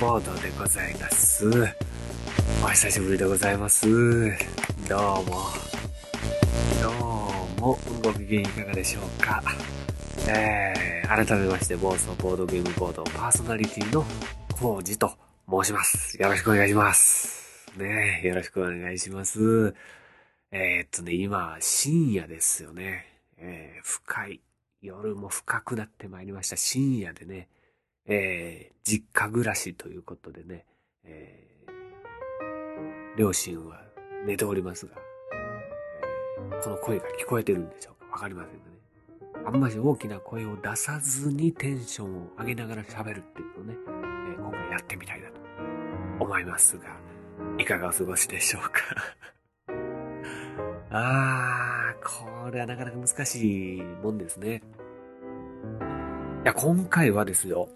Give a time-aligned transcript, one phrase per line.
[0.00, 1.46] ボードでございます。
[2.64, 3.86] お久しぶりでございます。
[4.88, 5.64] どうも。
[6.82, 6.90] ど
[7.58, 9.42] うも、ご機嫌いかがでしょうか。
[10.28, 14.04] えー、改めまして、暴走ボードゲームボードパーソナリティの
[14.58, 15.12] コウジと
[15.48, 16.20] 申します。
[16.20, 17.70] よろしくお願いします。
[17.76, 19.74] ねよろしくお願いします。
[20.50, 23.06] えー、っとね、今、深夜ですよね。
[23.38, 24.40] えー、深い。
[24.82, 26.56] 夜も深くなってまいりました。
[26.56, 27.48] 深夜でね、
[28.06, 30.64] えー、実家暮らしということでね、
[31.04, 33.80] えー、両親は
[34.26, 35.04] 寝ておりますが、えー
[36.62, 38.12] この声が聞こえてるんでしょうか？
[38.12, 39.42] わかりませんがね？
[39.46, 43.74] あんまり大きな声を出さずにテンションを上げながら喋るっていうのをね、
[44.36, 45.34] えー今回やってみたいなと
[46.24, 46.84] 思いますが、
[47.58, 48.80] いかがお過ごしでしょうか？
[50.90, 54.62] あー、これはなかなか難しいもんですね。
[56.44, 57.68] いや、今回はですよ。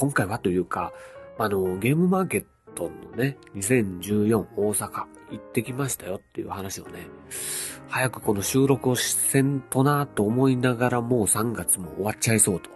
[0.00, 0.92] 今回はというか、
[1.38, 2.44] あの、ゲームマーケッ
[2.76, 4.90] トのね、2014大阪
[5.32, 7.08] 行ってきましたよっていう話をね、
[7.88, 12.70] 早くこの収録をせんとなと思いながらもう3月も終わっちゃいそうと、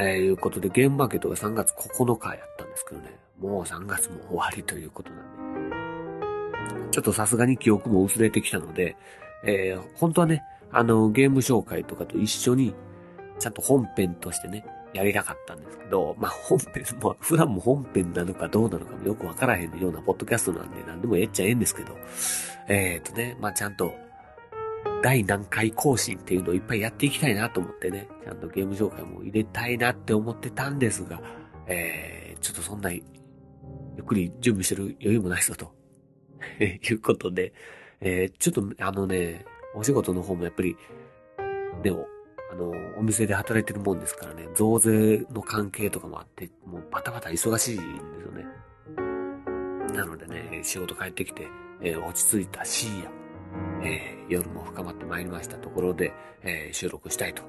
[0.00, 8.96] えーいうことでゲームマーケットが3月9日やったんですけどね、もう3月も終わりということなんで、ちょっとさすがに記憶も薄れてきたので、
[9.44, 12.74] えー本当はね、あの、ゲーム紹介とかと一緒に、
[13.38, 21.96] ちゃんと本編としてね、やりたかったんですけど、まあ本編、まあ普段も本編なのかどうなのかもよくわからへんようなポッドキャストなんで何でもええっちゃええんですけど、
[22.68, 23.92] えっ、とね、まあちゃんと、
[25.02, 31.20] 第何回更新っていうのをいっぱいやっていきたいなと思ってね、ちゃんとゲーム紹介も入れたいなって思ってたんですが、
[31.66, 33.02] えー、ちょっとそんな、ゆ
[34.00, 35.72] っくり準備してる余裕もないぞと、
[36.60, 37.52] いうことで、
[38.00, 39.44] えー、ちょっとあのね、
[39.74, 40.76] お仕事の方もやっぱり、
[41.82, 42.06] でも、
[42.50, 48.46] あの、お店で働いてるもんですからね、増税の関係とかもあって、もうバタバタ忙しいんですよね。
[49.94, 51.48] なのでね、仕事帰ってきて、
[51.80, 53.10] えー落ち着いた深夜、
[53.84, 57.42] えー夜も深まってまいりましたところで、えー収録したいと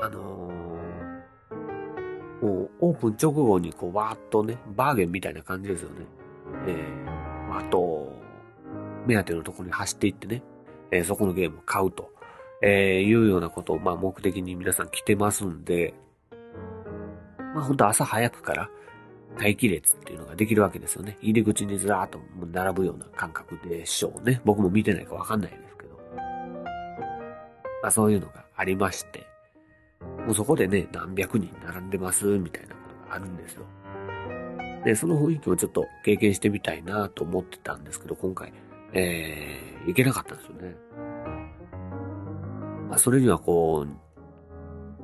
[0.00, 0.74] あのー
[2.42, 6.04] もうオープン直後にこうわーっとね、バーゲンみたいな感じですよね。
[6.66, 8.12] えー、あと、
[9.06, 10.42] 目当てのところに走っていってね、
[10.90, 12.10] えーそこのゲームを買うと、
[12.60, 15.94] えーいうようなことを、まあ目的に皆さん来てますんで、
[17.54, 18.68] まあ本当朝早くから
[19.38, 21.16] 待機列っていうのができるわけですよね。
[21.22, 22.18] 入り口にずらーっと
[22.52, 24.42] 並ぶような感覚でしょうね。
[24.44, 25.98] 僕も見てないかわかんないですけど。
[27.82, 29.26] まあそういうのがありまして、
[30.24, 33.64] もうそこでね、何百人並んでます、みたいなことがあるんですよ。
[34.84, 38.52] で、その雰囲気をちょっと経験してみたいなと思ってたんですけど、今回、
[38.92, 40.76] えー、行けなかったんですよね。
[42.88, 44.04] まあ、それにはこう、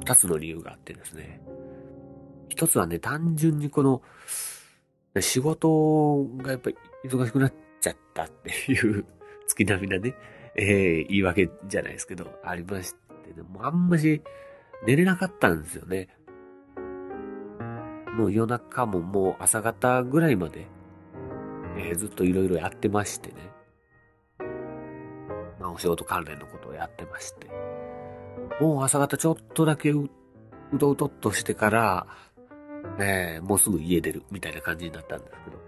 [0.01, 1.41] 二つの理由があってですね。
[2.49, 4.03] 一つはね、単純にこの、
[5.21, 9.05] 仕事がやっぱり忙しくなっちゃったっていう
[9.47, 10.15] 月並みなね、
[10.57, 14.23] えー言い訳じゃないですけど、ありまして、でもあんまし、
[14.87, 16.09] 寝れなかったんですよね。
[18.17, 20.67] もう夜中ももう朝方ぐらいまで、
[21.77, 23.35] えー、ずっといろいろやってましてね。
[25.61, 27.49] まあお仕事関連のことをやってまして。
[28.61, 30.11] もう朝方ちょっとだけう、
[30.73, 32.07] うとうとっとしてから、
[32.99, 35.61] えー、もうすぐ家出るみたいな感じになったんですけど。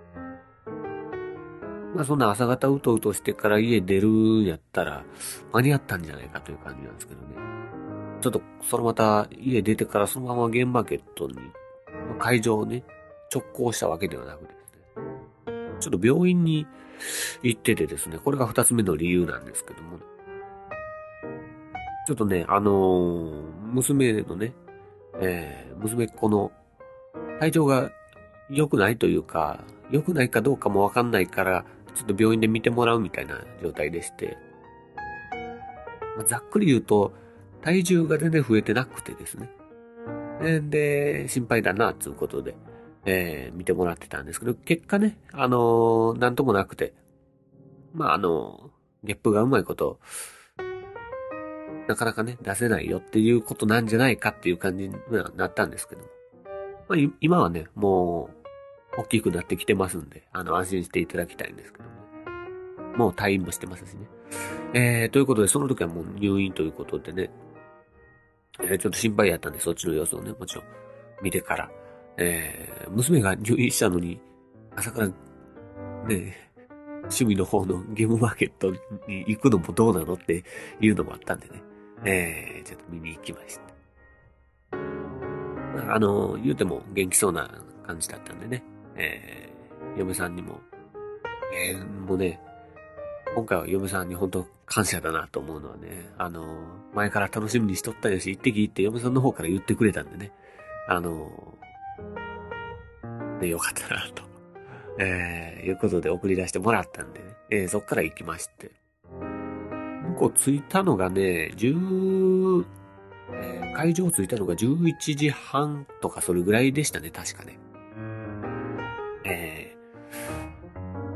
[1.94, 5.04] まあそんな朝方うとうとしてから家出るんやったら
[5.52, 7.26] 間に合ったんじゃないかという感じなんですけどね。
[8.22, 11.36] ちょっとそのまた家出てからそのままゲームマーケットに
[12.18, 12.84] 会場をね、
[13.34, 16.66] 直行したわけではなくてですね、ちょっと病院に
[17.42, 19.98] 行っててですね、これが二つ目の理由なんですけども、
[22.06, 23.42] ちょっとね、あのー、
[23.72, 24.54] 娘のね、
[25.20, 26.52] えー、娘っ子の
[27.40, 27.90] 体調が
[28.50, 31.64] 良くないというか、良くないかどうかもわかんないから、
[31.94, 34.36] ちょっと病院で見てもらうみたいな状態でして、
[36.16, 37.12] まあ、ざっくり言うと、
[37.62, 39.50] 体重が全然増えてなくてですね。
[40.68, 42.56] で、心配だな、つうことで、
[43.04, 46.94] えー、見てもらってたんですけど、結果ね、あのー、なんともなくて、
[47.94, 50.00] まあ、あのー、ゲップがうまいこと、
[51.88, 54.94] なかなかね、出せないよっていうことなんじゃないかっていう感じに
[55.36, 56.08] なったんですけども。
[56.88, 58.30] まあ、今はね、も
[58.96, 61.90] う、大きくなってきてますんで、あの、安心していただきたいんですけども。
[62.96, 64.06] もう退院もしてますしね。
[64.74, 67.30] えー、ということで、その時はもう入院ということでね、
[68.60, 70.64] えー、ちょっと心配やったんで、そっちの様子をね、もちろん
[71.22, 71.70] 見てから、
[72.18, 74.20] えー、娘が入院したのに、
[74.76, 75.08] 朝から、
[76.08, 76.36] ね、
[77.02, 78.70] 趣味の方のゲームマーケット
[79.08, 80.44] に行くのもどうなのって
[80.80, 81.62] いうのもあったんでね、
[82.04, 83.72] えー、ちょっと見に行きました。
[85.94, 87.50] あの、言うても元気そうな
[87.86, 88.62] 感じだったんでね、
[88.96, 90.60] えー、嫁さんにも、
[91.54, 92.40] えー、もうね、
[93.34, 96.44] 今回は嫁さんに本当感謝だなと思うのはね、あの、
[96.94, 100.32] 前から楽しみにしとったよし、行ってきって嫁さんの方から言ってくれたんでね、
[100.86, 101.56] あの、
[103.40, 104.22] ね、よかったなと、
[104.98, 108.70] えー、いうことで送り出してもらったんでね、えー、そっから行きまして。
[109.10, 112.64] 向こう着いたのがね、10、
[113.32, 117.58] えー、会場着いたのが11時半とかそれぐらいでしたね、確かね。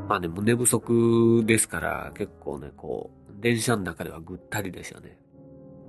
[0.09, 5.19] まあね、寝不足ですから、結構ね、こう、電車の中ではぐったりですよね。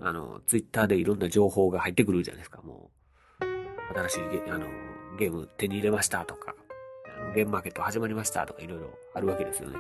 [0.02, 2.90] あの、ツイッターでいろんな情報が入ってくるじゃないですか、も
[3.42, 3.46] う。
[3.94, 4.66] 新しいゲあの
[5.18, 6.56] ゲーム手に入れましたとか、
[7.36, 9.78] ゲームマーケット始まりましたとかいろいろあるわけですよね。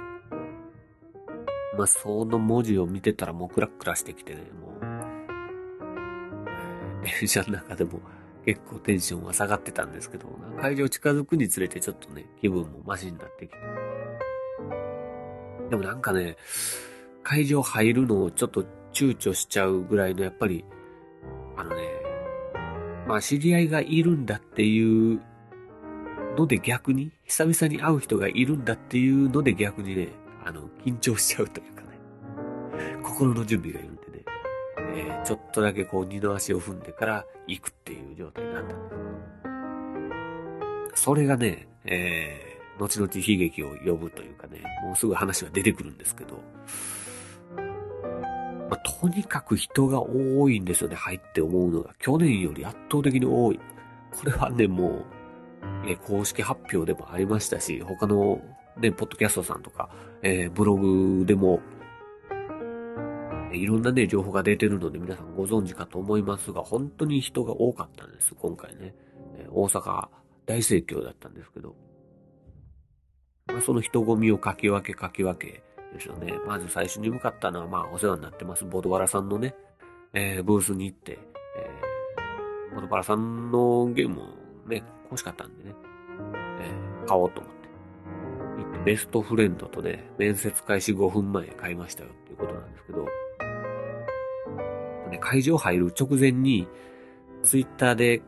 [1.78, 4.80] まあ、その文字を見てたらもうクラクラしてきてね、もう、
[7.04, 8.01] 電車の中でも
[8.45, 10.28] 結構テンションは下がってたんですけど、
[10.60, 13.87] 会場近づくにつれてちょっとね、気分もマシになってきて。
[15.69, 16.38] でもなんかね、
[17.24, 20.64] 会場入るのをちょっと躊躇しちゃうぐらいの、やっぱり、
[21.58, 21.84] あのね、
[23.08, 25.22] まあ知り合いがいるんだっていう
[26.38, 30.10] ので逆に、久々に会う人がいるんだっていうので逆にね、
[30.46, 31.88] あの、緊張しちゃうというかね、
[33.04, 34.25] 心の準備がいるんでね、
[34.96, 38.80] えー、ちょっとだけこう二の足を踏んでから行くっていう状態になったん
[40.90, 41.04] です。
[41.04, 46.41] それがね、えー後々悲劇を呼ぶというかね、もうすぐ話が出てくるんですけど、
[48.69, 51.95] まあ、とにかく人が多いんですよね、入って思うのが。
[52.00, 53.59] 去年より圧倒的に多い。
[54.11, 55.06] これはね、もう、
[55.87, 58.42] え公式発表でもありましたし、他の
[58.78, 59.90] ね、ポッドキャストさんとか、
[60.21, 61.61] えー、ブログでも、
[63.54, 68.94] いろんなね、情報が出てるので皆さんご存知かと思いますが、本当に人が多かったんです、今回ね。
[69.35, 70.09] え大阪
[70.45, 71.75] 大盛況だったんですけど。
[73.47, 75.63] まあ、その人混みをかき分けかき分け
[75.94, 76.33] ですよね。
[76.45, 79.56] まず最初に向かったのは、まあ、お世話になってます、ボドバラさんのね、
[80.13, 81.19] えー、ブースに行って、
[81.57, 85.75] えー、ボドバラさんのゲームをね、欲しかったんでね、
[86.59, 87.57] えー、買おうと思って。
[88.63, 93.06] 行って、ベストフレンドとね、面接開始5分前買いましたよっていうことなんですけど、
[95.09, 96.68] ね、会場入る直前に、
[97.44, 98.21] ツイッターで、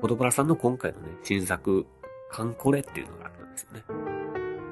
[0.00, 1.86] ボドバラさんの今回のね、新作、
[2.30, 3.82] カンコレっていうのがですよね。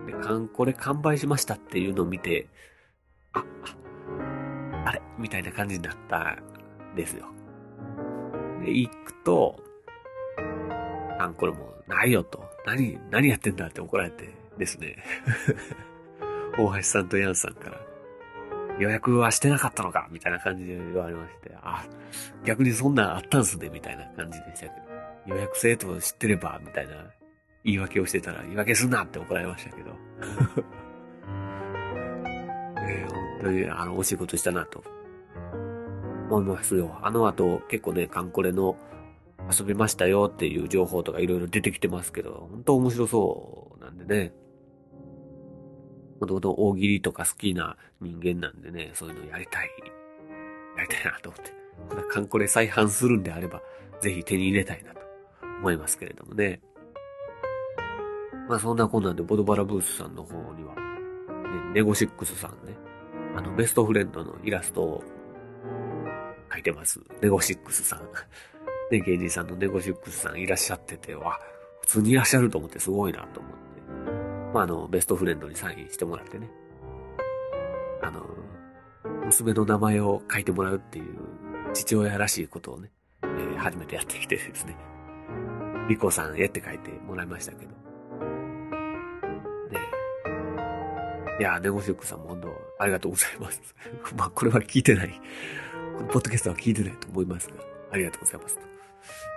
[0.06, 2.49] で、かん、これ完売しましたっていうのを見て、
[3.32, 3.44] あ、
[4.84, 5.00] あれ？
[5.18, 6.38] みたいな感じになった
[6.92, 7.26] んですよ。
[8.64, 9.62] で、行くと、
[11.18, 12.44] あんこれもうないよと。
[12.66, 14.96] 何、何やってんだって怒られてですね。
[16.58, 17.80] 大橋さんとヤンさんから、
[18.78, 20.08] 予約はしてなかったのか？
[20.10, 21.84] みたいな感じで言われまして、あ、
[22.44, 24.80] 逆にそんなんあったんすねみたいな感じでしたけ
[25.26, 27.10] ど、予約制と知ってれば、みたいな
[27.64, 29.90] 言い訳をしてたら、言い訳すんなって怒られましたけど。
[32.82, 34.82] えー、本当に、あの、惜しいことしたなと。
[36.30, 36.98] 思いますよ。
[37.02, 38.76] あの後結構ね、カンコレの
[39.50, 44.32] 遊びましたよっていう情報とかいろいろ出てきてますけど、本当面白そうなんでね。
[46.20, 49.70] もともと大喜利とか好きな人間なんでね、そういうのやりたい。
[50.76, 51.52] やりたいなと思って。
[52.10, 53.62] カンコレ再販するんであれば、
[54.00, 55.00] ぜひ手に入れたいなと
[55.58, 56.60] 思いますけれどもね。
[58.50, 60.80] まあそんなこんなんでボドバラブースさんの方には、ね、
[61.73, 62.75] ネゴシックスさんね、
[63.37, 65.04] あのベストフレンドのイラストを
[66.52, 67.00] 書いてます。
[67.23, 68.00] ネゴシックスさん。
[68.90, 71.38] ね、芸人さんのネゴシックスさんいらっしゃってて、わ、
[71.83, 73.59] 普通にいらっしゃると思ってすごいなと思って。
[74.52, 76.50] まあ、あの、ベストフレンドにサインしてもらってね。
[78.02, 78.26] あの、
[79.26, 81.14] 娘の名前を書いてもらうっていう
[81.73, 82.90] 父親らしいことをね、
[83.23, 84.76] えー、初めてやってきてですね。
[85.88, 87.79] リコさんへって書いてもらいましたけど。
[91.40, 93.75] いや、ネゴシックさんも本当ありがとうございます。
[94.14, 95.20] まあ、これは聞いてない。
[95.97, 97.54] このポッドキャストは聞いてないと思いますが、
[97.90, 98.59] ありがとうございます。
[98.59, 98.62] と、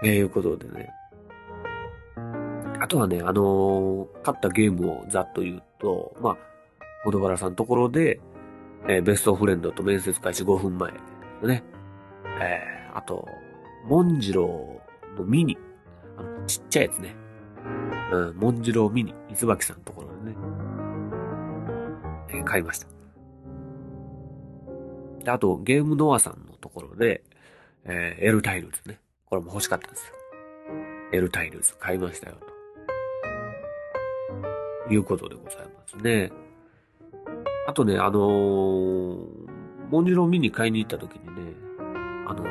[0.03, 0.89] えー、いうことでね。
[2.81, 6.37] あとはね、あのー、勝ったゲームをざっと言うと、まあ、
[7.05, 8.19] 小戸原さんのところで、
[8.89, 10.91] えー、ベストフレンドと面接開始5分前
[11.43, 11.63] ね。
[12.41, 13.25] えー、あと、
[13.85, 15.57] モンジローのミニ。
[16.17, 17.15] あの、ちっちゃいやつね。
[18.11, 19.15] うん、モンジローミニ。
[19.29, 20.42] 水脇さんのところでね。
[22.33, 22.87] えー、買いました。
[25.23, 27.23] で、あと、ゲームノアさんのところで、
[27.85, 28.99] えー、エルタイルズね。
[29.25, 30.13] これも欲しかったんですよ。
[31.13, 32.37] エルタイルズ買いましたよ、
[34.87, 34.93] と。
[34.93, 36.31] いうことでございますね。
[37.67, 39.27] あとね、あのー、
[39.89, 41.53] モンジロ見に買いに行った時にね、
[42.27, 42.43] あの、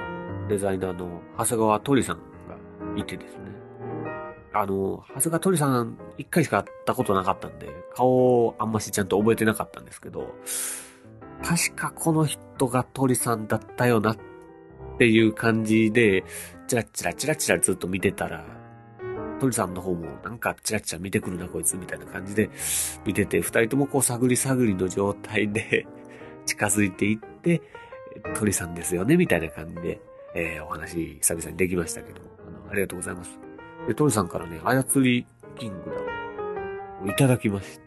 [0.48, 2.22] デザイナーの長谷川鳥さんが
[2.96, 3.51] いてですね。
[4.54, 10.34] あの、長谷川鳥さん一回しか会ったことなかったんで、顔をあんましちゃんと覚えてなかったんですけど、
[11.42, 14.16] 確かこの人が鳥さんだったよなっ
[14.98, 16.24] ていう感じで、
[16.68, 18.44] チラチラチラチラずっと見てたら、
[19.40, 22.50] 鳥さんの方もなんかチラチラ見てくるなこいつみたいな感じで
[23.06, 25.86] 見てて、二人ともこう探り探りの状態で
[26.46, 27.62] 近づいていって、
[28.36, 30.00] 鳥さんですよねみたいな感じで、
[30.34, 33.51] えー、お話久々にできましたけど、あの、ありがとうございます。
[33.86, 35.26] で、鳥さんからね、操り
[35.58, 37.84] キングダムをいただきまして、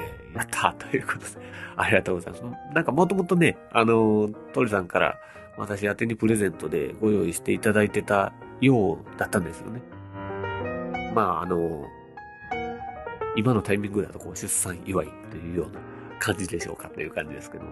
[0.00, 1.24] えー、やったということで、
[1.76, 2.74] ありがとうございます。
[2.74, 5.18] なんかもともとね、あのー、鳥さんから
[5.56, 9.82] 私宛にプレゼントでご用意していただいてたようだったんですよね。
[11.14, 11.86] まあ、あの、
[13.36, 15.80] 今のタイミングだとこう出産祝いというような
[16.18, 17.64] 感じでしょうかという感じですけど、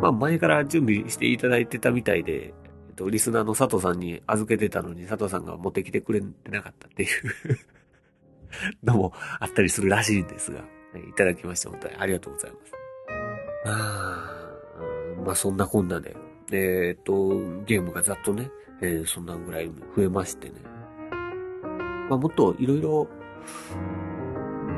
[0.00, 2.54] まあ前から準備していただいてたみたいで、
[3.00, 7.08] と、リスナーの佐藤さんに預けてたのに佐藤さんが持ってきてくれてなかったっていう
[8.84, 10.62] のもあったりするらしいんですが、
[11.08, 12.72] いただきまして本当にありがとうございます。
[13.64, 14.50] あ
[15.24, 16.14] まあそんなこんなで、
[16.52, 18.50] えー、っと、ゲームがざっとね、
[18.82, 20.56] えー、そんなぐらい増えましてね、
[22.10, 23.08] まあ、もっといろいろ、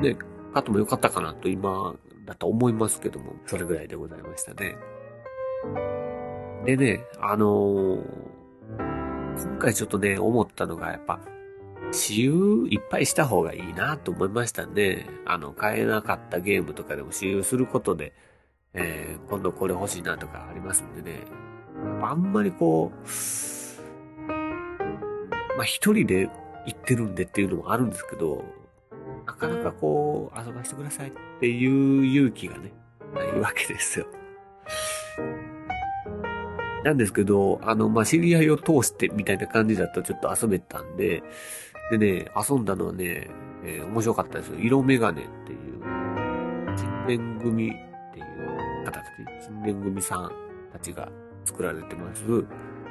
[0.00, 0.16] ね、
[0.52, 4.76] 買ってもよかったかなと今だと思いますけども、それぐらいでございましたね。
[6.64, 8.02] でね、あのー、
[9.42, 11.20] 今回ちょっとね、思ったのがやっぱ、
[11.92, 15.06] 私有いっぱいした方がいいなと思いましたね。
[15.26, 18.12] あの、買えなかったゲームとかでも私有することで、
[18.74, 21.24] えー、今度これ欲しいなとかありますんでね。
[22.02, 24.28] あんまりこう、
[25.56, 26.30] まあ一人で
[26.66, 28.44] 言ってるんでっていうのもあるんですけど、
[29.26, 32.72] なかなかこう、遊ばせてくださいっていう勇気がね、
[33.14, 34.06] ないわけですよ。
[36.84, 41.22] なんですけど、あの、まあ、知り合いを通してみたいな感じだとちょっと遊べたんで、
[41.90, 43.28] でね、遊んだのはね、
[43.64, 44.58] えー、面白かったですよ。
[44.58, 45.58] 色メガネっていう、
[46.76, 47.72] 人年組っ
[48.12, 49.04] ていう方たち、
[49.44, 50.32] 人年組さん
[50.72, 51.08] たちが
[51.44, 52.22] 作られてます、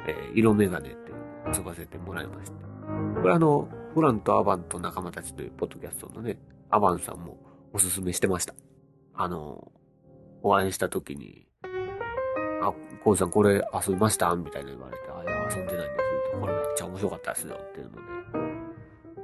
[0.06, 1.12] えー、色メガネって
[1.54, 3.20] 遊ばせてもらいました。
[3.20, 6.38] これあの、フランとアバンと仲間たちというポッドキャストのね、
[6.70, 7.36] アバンさんも
[7.72, 8.54] おすすめしてました。
[9.14, 9.70] あの、
[10.42, 11.46] お会いした時に、
[13.04, 14.34] コウさんこれ遊びました？
[14.36, 15.98] みたいな言われて、あ、いや、遊んでないんで
[16.32, 16.40] す。
[16.40, 18.02] これめっちゃ面白かったですよっていうので。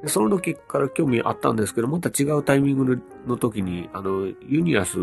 [0.03, 4.97] でその時から興味あったんですけど、また違うタイミングの時に、あの、ユニアス、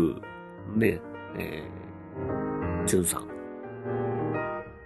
[0.74, 1.00] ね、
[1.36, 3.26] えー、チュンさん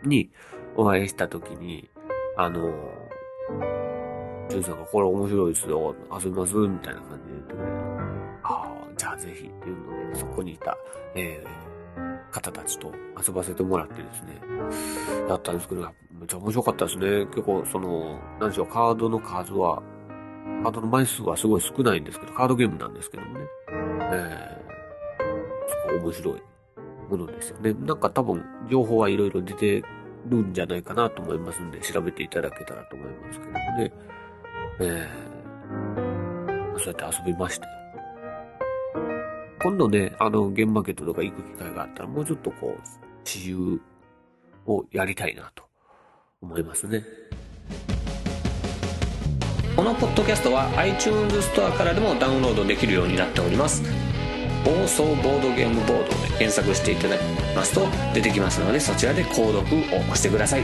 [0.08, 0.30] に
[0.76, 1.88] お会いした時に、
[2.36, 2.72] あの、
[4.48, 6.56] ジュンさんがこれ面白いですよ、遊びます？
[6.56, 7.72] みたいな感じで言ってくれて、
[8.42, 10.76] ああ、じゃあぜひっていうので、そこにいた、
[11.14, 11.48] えー、
[12.30, 12.92] 方たちと
[13.26, 14.40] 遊ばせてもらってですね、
[15.28, 17.26] やったんですけど、めっちゃ面白かったですね。
[17.26, 19.82] 結構、その、何でしょう、カードの数は、
[20.62, 23.46] カードの枚数はすごい少ないんですけど、カードゲームなんですけどもね、
[24.12, 26.42] えー、すごい面白い
[27.10, 27.74] ものですよね。
[27.74, 29.82] なんか多分、情報はいろいろ出て
[30.26, 33.92] るんじゃないかなと思いますんで、調べていただけたらと思いますけどもね。
[34.80, 37.79] えー、そうやって遊びまして。
[39.62, 42.80] 今度ね、あの、ゲームマーケットとか行く機会があったら、もうちょっとこう、
[43.24, 43.80] 私有
[44.66, 45.64] をやりたいなと
[46.40, 47.04] 思いますね。
[49.76, 53.82] このポッドキャストは iTunes ストアからでもダウンロードできるようになっております
[54.62, 57.22] 放送ボードゲームボードで検索していただき
[57.56, 60.62] ますと出てきますのでそちらで購読を押してください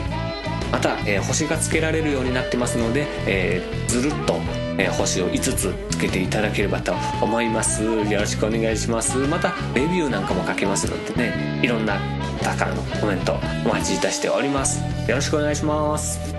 [0.71, 4.35] また、えー、星がつけられるようになってますので、えー、ずるっと、
[4.79, 6.93] えー、星を5つつけていただければと
[7.23, 7.83] 思います。
[7.83, 9.17] よろしくお願いします。
[9.19, 11.99] またレビューなんかも書けますのでねいろんな
[12.43, 14.81] 方からのコメントお待ちいたしております。
[15.09, 16.35] よろしくお願いします。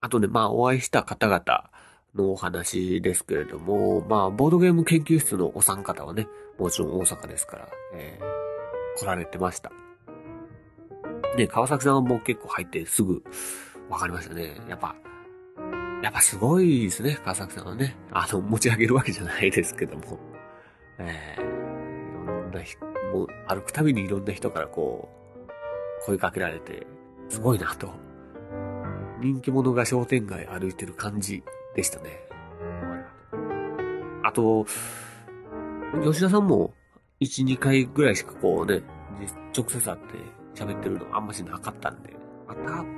[0.00, 1.70] あとね、まあ、お会いした方々
[2.14, 9.70] のお話ですけれども、まあ、ボードゲーム研究室のお三方はね、もちろん大阪ですから、えー、来られてました。
[11.36, 13.22] ね、川崎さんはもう結構入ってすぐ
[13.88, 14.56] 分かりましたね。
[14.68, 14.94] やっぱ、
[16.02, 17.96] やっぱすごいですね、川崎さんはね。
[18.10, 20.18] あの、持ち上げるわけじゃないですけども。
[20.98, 25.08] えー、いろんな人、もう歩くたびにいろんな人からこ
[26.02, 26.86] う、声かけられて、
[27.28, 27.92] すごいなと
[29.20, 31.42] 人気者が商店街歩いてる感じ
[31.74, 32.20] でしたね。
[34.22, 34.66] あと、
[36.04, 36.74] 吉田さんも
[37.20, 38.82] 1、2回ぐらいしかこうね、
[39.56, 42.14] 直接会って喋ってるのあんましなかったんで、
[42.48, 42.54] ま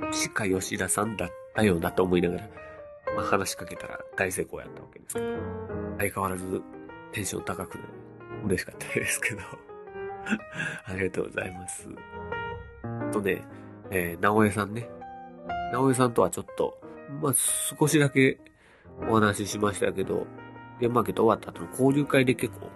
[0.07, 2.49] た、しか吉田さんだったよなと思いながら、
[3.17, 5.27] まあ話しかけたら大成功やったわけですけど、
[5.99, 6.63] 相変わらず
[7.13, 7.85] テンション高くて
[8.45, 9.41] 嬉しかったですけど、
[10.87, 11.89] ありがとうございます。
[13.13, 13.43] とね、
[13.91, 14.89] えー、直江さんね、
[15.73, 16.79] 直江さんとはちょっと、
[17.21, 18.39] まあ、少しだけ
[19.09, 20.27] お話ししましたけど、
[20.81, 22.69] ゲームマーケット終わった後の交流会で結構、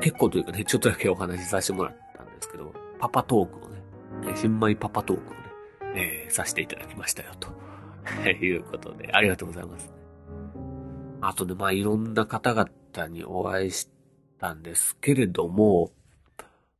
[0.00, 5.41] 結構というかね、ちょっとだけお話しさせてもらったんですけど、パパトークをね、新米パパトークを、
[5.94, 7.50] えー、させていただきましたよ、と
[8.28, 9.92] いうことで、ありがとうございます。
[11.20, 13.88] あとね、まあ、いろんな方々にお会いし
[14.38, 15.92] たんですけれども、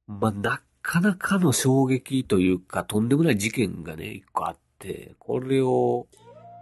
[0.07, 6.09] まあ、なかなかの衝撃というか、とんでもない事件がね、一個あって、これを、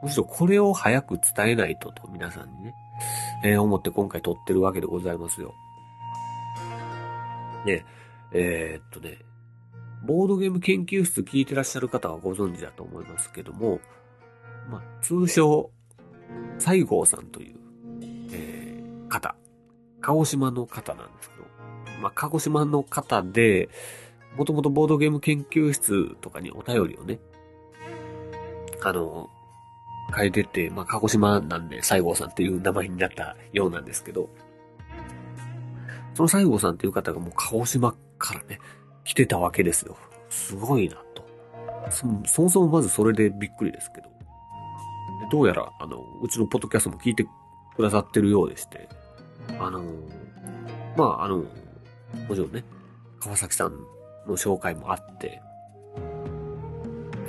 [0.03, 2.75] むしろこれを早く伝えないとと皆さんにね、
[3.45, 5.55] えー、思って今回撮ってるわけでございますよ。
[7.65, 7.85] ね、
[8.33, 9.19] えー、っとね、
[10.03, 13.81] ボードゲーム研究室聞いてらっしゃる方はご存知だと思いますけども、
[14.71, 15.71] まあ、通称、
[16.59, 17.57] 西郷さんという、
[18.33, 19.35] えー、方。
[20.01, 21.45] 鹿児島の方なんですけど、
[22.01, 23.69] まあ、鹿児島の方で、
[24.37, 27.19] もともとボードゲーム研究室とかにお便りをね、
[28.83, 29.29] あの、
[30.17, 34.31] 変えてて、まあ、鹿児島なんで西郷さんっていう名前になったようなんですけど、
[36.15, 38.59] その西郷さんっていう方がもう鹿児島からね、
[39.05, 39.97] 来てたわけですよ。
[40.29, 41.25] すごいなと。
[41.91, 44.11] そそもそもまずそれでびっくりですけど。
[45.31, 47.25] どうやら、あの、うちのポッドキャストも聞いて
[47.77, 48.89] くださってるようでして、
[49.59, 49.83] あの、
[50.97, 51.47] まあ、あの、も
[52.31, 52.65] ちろんね、
[53.21, 53.73] 川崎さん
[54.27, 55.41] の紹介もあって、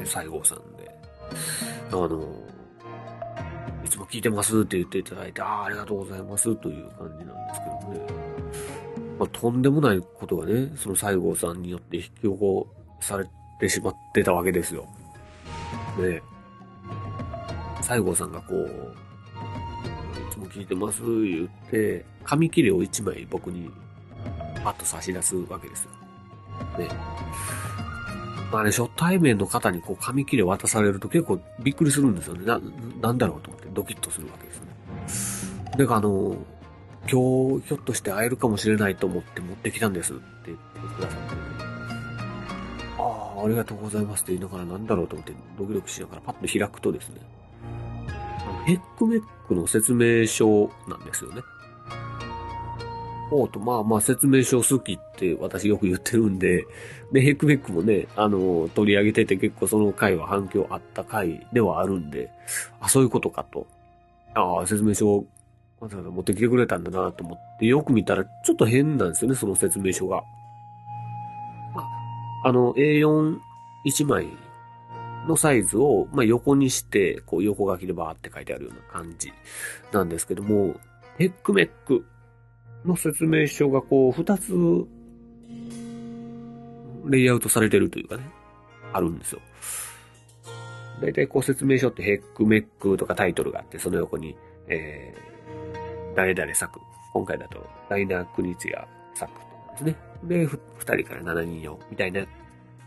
[0.04, 0.92] 西郷さんで
[1.92, 2.26] あの、
[3.86, 8.32] いつも聞いてますって言っていただいて、ああ、ありがとうございますという感じなんですけどね。
[9.22, 12.68] まあ、とんでもないことがね、その西郷さんによって引き起こ
[13.00, 13.30] され
[13.60, 14.88] てしまってたわけですよ。
[16.00, 16.24] ね
[17.84, 23.70] 西郷さんがこう、いつも聞いてます言って、紙切れを1枚僕に
[24.64, 25.92] パッと差し出すわけですよ。
[26.80, 26.90] ね。
[28.52, 32.44] まあね、初対面の方にこう紙切れ渡されると結構びっくりするんですよね。
[32.44, 32.60] な、
[33.00, 35.44] なんだろうと思ってドキッとするわけです
[35.76, 35.78] ね。
[35.78, 36.36] で、あの、
[37.10, 41.36] 今日ひょっとして会えるかもしれないと思って持ってきたんですって言ってくださって、
[42.98, 47.22] ああ、ありがとうございますって言いながらなんだろうと思ってドキドキしながらパッと開くとですね、
[48.66, 51.42] ヘックメックの説明書なんですよね。
[53.34, 56.66] おうと、まあまあ説明書好きって私よく言ってるんで、
[57.14, 62.30] で、ヘックメックもね、あの、取り上げてて結構その回は反響あった回ではあるんで、
[62.82, 63.66] あ、そういうことかと。
[64.34, 65.26] ああ、説明書
[65.82, 70.24] わざわざ持ってきてくれたんだなと思って、よく見たらちょっと変なんですよね、その説明書が。
[72.44, 74.28] あの、A41 枚
[75.28, 79.34] のサイズを、まあ、横にして、こう横書きでバーって書いてあるような感じ
[79.92, 80.76] なんですけども、
[81.18, 82.06] ヘックメック
[82.86, 84.54] の説明書がこう、二つ、
[87.06, 88.30] レイアウトされてるというかね、
[88.94, 89.42] あるんですよ。
[91.02, 95.32] だいたいこう説明書ってヘックメックとかタイトルがあって、その横に、えー、
[96.16, 96.80] 誰々作。
[97.14, 99.40] 今回だと、ライナー・クニツヤ作と
[99.74, 99.96] ですね。
[100.24, 102.26] で、二人から7人用みたいな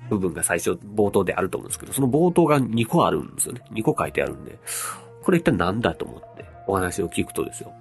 [0.09, 3.63] 部分が最初冒頭であると思うんですけど、その冒頭が2個あるんですよね。
[3.73, 4.59] 2個書いてあるんで、
[5.23, 7.73] これ一体何だと思ってお話を聞くとですよ。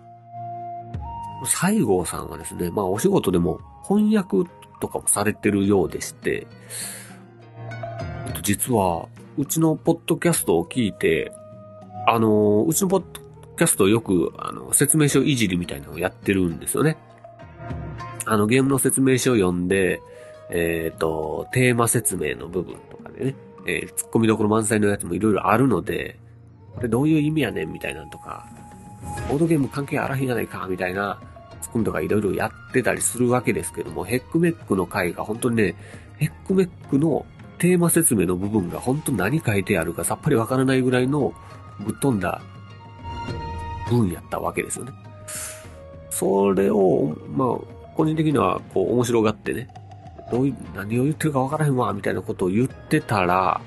[1.45, 6.47] 西郷さんはですね、まあお仕事でも翻訳とかもされてるようでして、
[8.41, 11.32] 実は、うちのポッドキャストを聞いて、
[12.06, 13.21] あの、うちのポッド
[13.57, 16.97] キャストよく、あの、説明書いじりみたいなのをやってるんですよね。
[18.25, 20.01] あの、ゲームの説明書を読んで、
[20.49, 23.35] えっ、ー、と、テーマ説明の部分とかでね、
[23.65, 26.17] えー、突っ込みどころ満載のやつもいろいろあるので、
[26.75, 28.47] これどういう意味やねんみたいなんとか、
[29.29, 31.19] ボードゲーム関係あらへんやないかみたいな、
[31.61, 35.75] ツッコミとかいろいろやってたりするわけですけども、ヘックメックの回が本当にね、
[36.17, 37.25] ヘックメックの
[37.59, 41.33] テーマ説明の部分が本当何書いてあるかさっぱりわからないぐらいの
[41.79, 42.41] ぶっ飛んだ
[43.97, 44.91] 文やったわけですよね。
[46.10, 49.67] それを、まあ、個人的にはこう面白がってね、
[50.32, 53.62] どういう、何を言ってるかわからへんわ、みたいなことを言ってたら、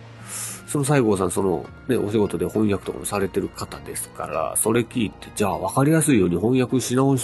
[0.67, 7.17] その西郷さん、その、ね、お仕事で翻訳とかもされてる方ですから、それ聞いて、じゃあ分かりやすいように翻訳し直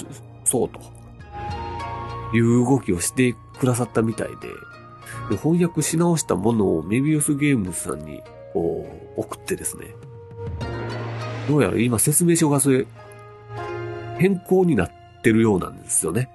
[0.45, 0.81] そうと、
[2.35, 4.49] いう動きをしてくださったみたいで、
[5.31, 8.87] で翻訳し直したものをメビウスゲームズさんに、こ
[9.17, 9.87] う、送ってですね、
[11.49, 12.87] どうやら今説明書がそれ、
[14.19, 14.91] 変更になっ
[15.23, 16.29] てるようなんですよね。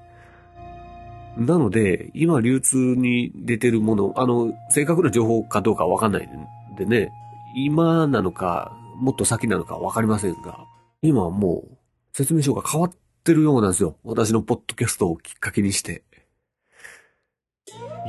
[1.38, 7.12] なので、今流通に出てるもの、あの、正確な情報かどうかわかんないんでね、
[7.56, 10.66] 今なのか、もっと先なのかわかりませんが、
[11.02, 11.78] 今はもう
[12.14, 12.92] 説明書が変わっ
[13.24, 13.98] てるようなんですよ。
[14.04, 16.04] 私のポッドキャストをきっかけにして。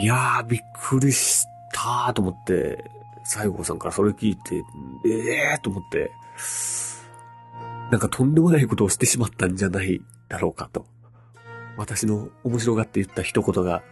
[0.00, 2.82] いやー、びっくりしたーと思って、
[3.24, 4.56] 西郷さんからそれ聞いて、
[5.04, 6.11] ええーと思って、
[7.90, 10.87] なんかとんでもないことをしてしまったんじゃないだろうかと。
[11.77, 13.83] 私の面白がって言った一言が、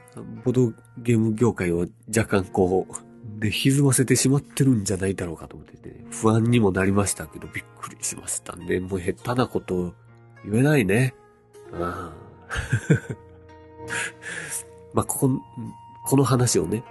[0.45, 8.81] ボードゲーム業界を若干こう、で、歪ませてしまってるんじゃないだろうかと思ってて、不安にもなりましたけど、びっくりしましたね。
[8.81, 9.95] もう下手なこと
[10.45, 11.15] 言えないね。
[11.73, 12.27] ああ。
[14.95, 15.31] まあ、ここ、
[16.07, 16.83] この話をね、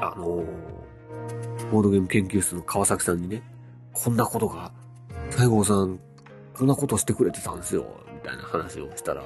[0.00, 0.44] あの、
[1.72, 3.42] ボードゲーム研究室の川崎さんにね、
[3.96, 4.70] こんなことが、
[5.30, 5.98] 西郷さん、
[6.54, 9.22] こんなことしてくれてたんですよ、みたいな話をしたら、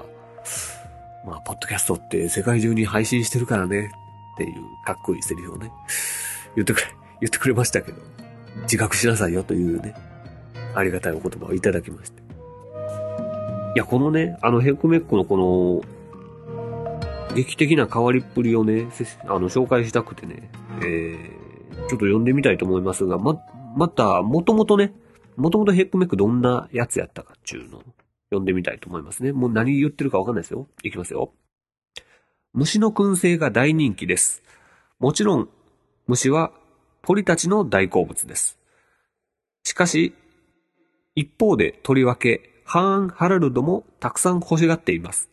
[1.26, 3.90] まあ、ポッドキャストって世界中に配信してるからね、
[4.34, 4.52] っていう
[4.86, 5.72] かっこいいセリフをね、
[6.54, 6.86] 言ってくれ、
[7.20, 7.98] 言ってくれましたけど、
[8.62, 9.92] 自覚しなさいよというね、
[10.74, 12.22] ありがたいお言葉をいただきまして。
[13.74, 15.82] いや、このね、あのヘクメックのこ
[17.28, 18.86] の、劇的な変わりっぷりをね、
[19.24, 23.40] あの、紹介したくてね、えー、ちょっと読んでみたいと思いますが、ま、
[23.76, 24.92] また、もともとね、
[25.36, 27.82] もともとヘックメックどんなやつやったかっていうのを
[28.30, 29.32] 読んでみたいと思いますね。
[29.32, 30.66] もう何言ってるかわかんないですよ。
[30.82, 31.32] いきますよ。
[32.52, 34.42] 虫の燻製が大人気です。
[34.98, 35.48] もちろん、
[36.06, 36.52] 虫は
[37.02, 38.58] 鳥たちの大好物です。
[39.64, 40.14] しかし、
[41.14, 45.30] 一方でとりわけ、ハーン・ハラルドもたくさん欲しがっています。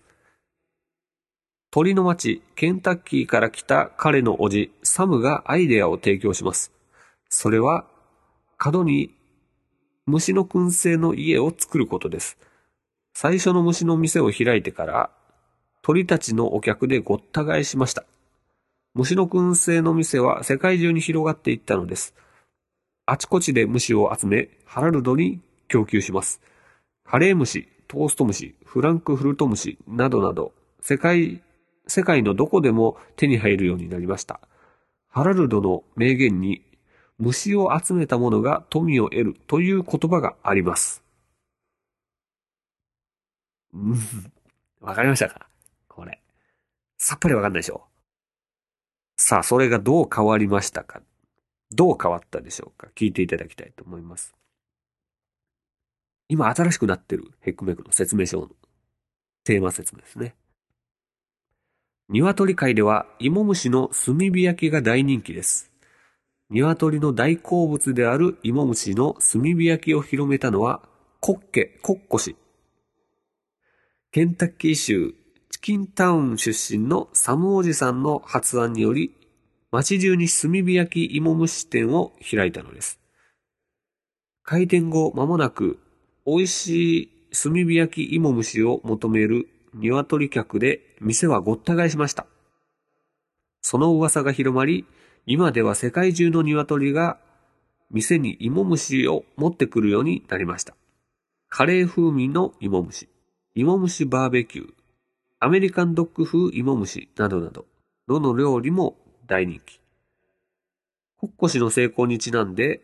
[1.70, 6.72] 鳥の町、ケンタッキーから来た彼の叔父、サムがアイデアを提供します。
[7.30, 7.86] それは、
[8.58, 9.14] 角に
[10.06, 12.38] 虫の燻製の家を作ることです。
[13.14, 15.10] 最初の虫の店を開いてから、
[15.82, 18.04] 鳥たちのお客でごった返しました。
[18.94, 22.14] 虫の燻製の店は世界中に広がっていったのです。
[23.06, 26.42] あちこちで虫を集め、ハラルドに供給します。
[27.04, 31.42] カレー虫、トースト虫、フランクフルト虫などなど、世界
[31.88, 34.40] 世界のどこでも手に入るようになりました。
[35.10, 36.62] ハラルドの名言に、
[37.20, 41.04] 虫を集めた者が富を得るという言葉があります。
[43.74, 43.98] うん。
[44.82, 45.48] わかりましたか？
[45.88, 46.22] これ。
[46.98, 47.86] さっぱりわかんないでしょ？
[49.18, 51.02] さあ、それがどう変わりましたか？
[51.72, 52.88] どう変わったでしょうか？
[52.96, 54.36] 聞いていただきたいと思います。
[56.30, 58.50] 今新しくなってるヘックメイクの説明書の
[59.44, 60.36] テーマ説明ですね。
[62.10, 65.72] 鶏界では芋虫の炭火焼きが大人気です。
[66.50, 70.82] 鶏の大好物である芋虫の炭火焼きを広めたのは
[71.20, 72.38] コッケ、コッコ氏。
[74.12, 75.14] ケンタッキー州
[75.50, 79.14] チキンタウン出身のサムおじさんの発案により、
[79.72, 83.02] 街中に炭火焼き芋虫店を開いたのです。
[84.44, 85.80] 開店後間もなく、
[86.26, 92.26] 美味しい炭火焼き芋虫を求める鶏客で店はごった返しました。
[93.62, 94.86] その噂が広まり、
[95.30, 97.18] 今では世界中の鶏が
[97.92, 100.74] 店に芋虫を持ってくるようになりました。
[101.50, 103.10] カレー風味の芋虫、
[103.54, 104.74] 芋虫バーベキュー、
[105.42, 107.66] アメリカンドッグ風芋虫などなど、
[108.08, 108.96] どの料理も
[109.28, 109.82] 大人気。
[111.44, 112.80] 越しの成功にちなんで、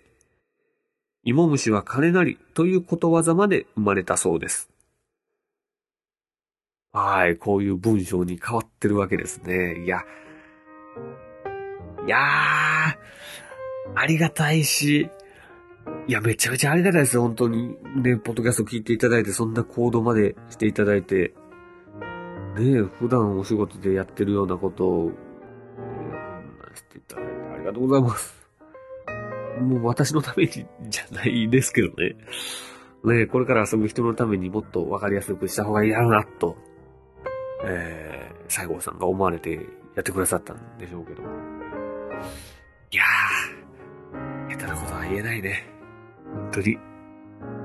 [1.24, 4.70] 芋虫は金なりということわざまで生まれたそうです。
[6.92, 9.86] はい、こういう文章に変わってるわけですね。
[9.86, 10.04] いや、
[12.06, 12.22] いやー、
[13.96, 15.10] ありがたいし、
[16.08, 17.78] いや、めちゃめちゃありがたいですよ、本当に。
[17.96, 21.34] ね、ポッドキャスト聞いていただいて、そんな行動までしていただいて、
[22.56, 25.14] ね普段お仕事でやってるようなことを、ね、
[26.76, 28.44] していただいてありがとうございます。
[29.62, 32.16] もう私のためにじゃないですけどね。
[33.04, 36.58] ねこれから遊ぶ人のためにもっとわかりやすくした方がいいやろうな、と、
[37.66, 39.54] えー、西郷さんが思われて
[39.96, 41.24] やってくださったんでしょうけど。
[42.94, 45.66] いやー、下手なことは言えないね。
[46.32, 46.78] 本当に、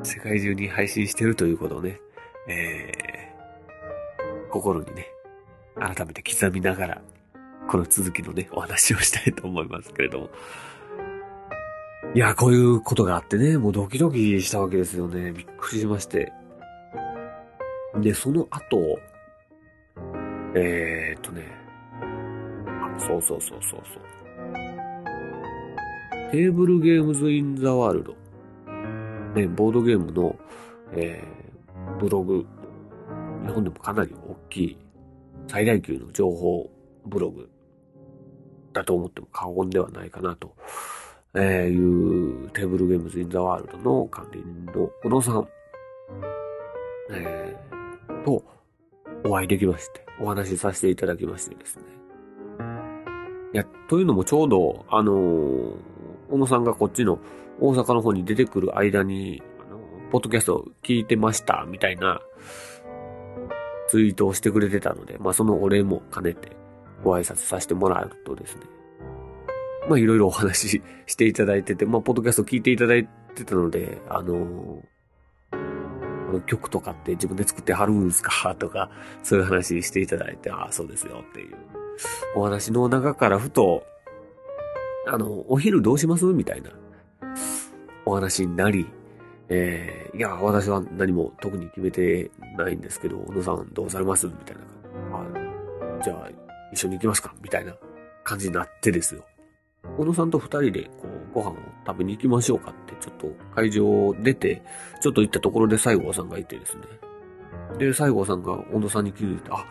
[0.03, 2.01] 世界中に配信してるということをね、
[2.49, 5.07] えー、心にね、
[5.75, 7.03] 改めて刻みながら、
[7.69, 10.31] この続きのね、お話をしたいと思いますけれども。
[12.15, 15.33] いや、こういうことがあってね、もうドキドキしたわけですよね。
[15.33, 16.33] びっくりしまして。
[18.01, 18.99] で、その後、
[20.55, 21.43] えー、っとね、
[22.01, 24.18] あ、そうそうそうそうそう。
[26.31, 28.15] テーブルゲームズ・イン・ザ・ワールド。
[29.35, 30.37] ね、ボードゲームの、
[30.93, 32.47] えー、ブログ。
[33.47, 34.79] 日本でもかなり大きい、
[35.47, 36.71] 最大級の情報
[37.07, 37.49] ブログ
[38.73, 40.55] だと思っても過言ではないかなと
[41.35, 45.49] え、いうテーブルゲームズインザワールドの管理人の小野さん、
[47.13, 48.43] えー、と
[49.25, 51.83] お会いできまして、お話しさせていただきましてですね。
[53.55, 55.75] いや、というのもちょうど、あのー、
[56.31, 57.19] 小野さんがこっちの
[57.61, 59.79] 大阪の方に出てくる間に、あの
[60.11, 62.21] ポッドキャスト聞いてました、みたいな
[63.89, 66.57] ツイートをしてくれてたので、まあそのお礼も兼ねて
[67.03, 68.63] ご挨拶させてもらうとですね、
[69.89, 78.55] まあいろいろお話ししていただいてて、まあポッドキャスト聞いていただいてたので、あのー、曲とかって自分で作ってはるんですか？
[78.55, 78.91] とか、
[79.23, 81.57] そういう話していただいて、ああ、そうですよっていう
[82.37, 83.85] お話の中からふと、
[85.11, 86.27] あの、お昼どうします？
[86.27, 86.71] みたいな
[88.05, 88.87] お話になり、
[89.49, 94.27] えー、いや、私は何も特に決めてないんですけど、小野さんどうされます？
[94.27, 94.63] みたいな。
[95.17, 95.25] あ
[96.05, 96.29] じゃあ、
[96.73, 97.35] 一緒に行きますか？
[97.43, 97.75] みたいな
[98.25, 99.25] 感じになってですよ。
[99.97, 104.63] 小野さんと二人で、こう、ご飯を食べに行きましょうかって、ちょっと会場を出て、
[105.01, 106.83] ちょっと行ったところで西郷さんがいてですね。
[107.79, 109.65] で、西郷さんが小野さんに気づいて、あ、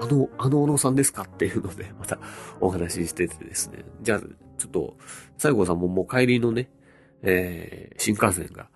[0.00, 1.22] あの、あの小野さんですか？
[1.22, 2.18] っていうので、また
[2.60, 3.84] お話ししててですね。
[4.02, 4.20] じゃあ、
[4.58, 4.96] ちょっと、
[5.38, 6.70] 西郷さんももう帰りのね、
[7.22, 8.68] えー、新幹線が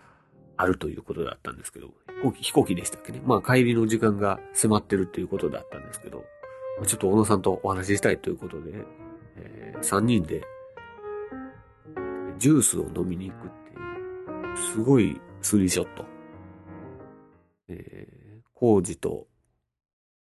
[0.56, 3.22] あるということだったんですけど、飛行機、飛行機でしたっけね。
[3.24, 6.24] まあ帰りの時間が迫ってるっていうことだったんですけど、
[6.86, 8.72] ちょっと小野さんとお話ししたいということで、
[9.36, 10.42] えー、3人で
[12.38, 16.04] ジュースを飲みに行くっていう、すごいスリーショット。
[17.68, 19.28] えー、コウジと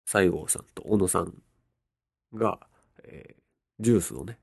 [0.07, 1.33] 西郷さんと小野さん
[2.35, 2.59] が、
[3.05, 3.43] えー、
[3.79, 4.39] ジュースをね、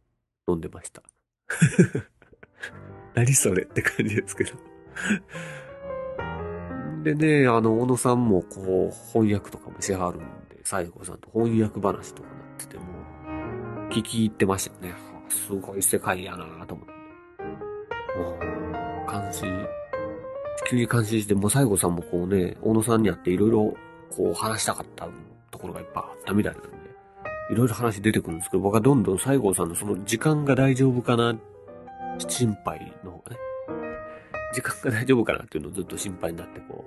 [0.48, 1.04] 飲んでました。
[3.14, 4.52] 何それって感じですけど
[7.04, 12.84] でね、あの、小野さんもこう、翻訳とかもしはるんで、西郷さんと翻訳話とかなってても、
[13.90, 15.00] 聞き入ってましたよね。
[15.30, 16.94] すごい世界やなと思って。
[18.20, 18.38] も
[19.04, 19.68] う感心、
[20.70, 23.74] 急に感心して、もう西郷さんもこうね、大野さんに会っていろいろ
[24.10, 25.08] こう話したかった
[25.52, 26.64] ところがいっぱいあったみたいなん、
[27.50, 31.36] いろいろ話出てくるんですけど、僕はどんどん西郷さんのその時間が大丈夫かな、
[32.28, 33.38] 心配の方がね、
[34.54, 36.86] 時間が大丈夫かなっていうのをずっと心配になってこ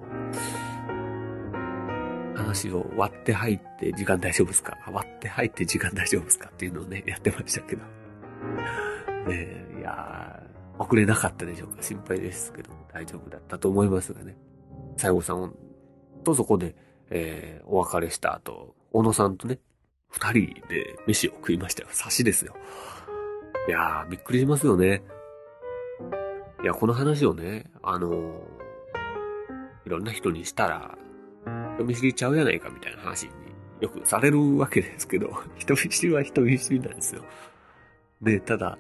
[2.35, 4.77] う、話を割って入って時間大丈夫ですか？
[4.91, 7.83] 割って入って時間大丈夫ですかっていうのをね、やってましたけど。
[9.29, 11.83] ねいやー遅れなかったでしょうか？
[11.83, 14.37] 心配ですけど大丈夫だったと思いますがね。
[14.97, 15.55] 西郷さん
[16.25, 16.75] とそこで、
[17.11, 19.59] えー、お別れした後、小野さんとね、
[20.11, 21.89] 二人で飯を食いましたよ。
[21.93, 22.55] 差しですよ。
[23.69, 25.03] いやー、びっくりしますよね。
[26.63, 28.17] いや、この話をね、あのー、
[29.87, 30.99] いろんな人にしたら、
[31.77, 33.33] 人見知りちゃうやないかみたいな話に
[33.81, 37.25] よくされるわけですけど、 人見知りは人見知りなんですよ。
[38.21, 38.79] で、ただ、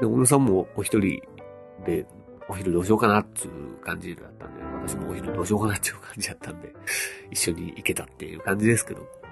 [0.00, 1.20] で、小野さんもお一人
[1.84, 2.06] で、
[2.48, 6.74] お昼どうしようかなっていう感じだったんで、私もお昼どうしようかなっていう感じだったんで、
[7.30, 9.23] 一緒に行けたっていう感じですけど。